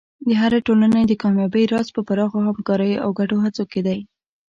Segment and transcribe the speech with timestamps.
[0.27, 3.99] د هرې ټولنې د کامیابۍ راز په پراخو همکاریو او ګډو هڅو کې دی.